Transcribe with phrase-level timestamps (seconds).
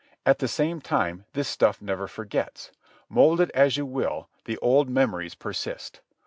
[0.25, 2.71] At the same time this stuff never forgets.
[3.07, 6.01] Mould it as you will, the old memories persist.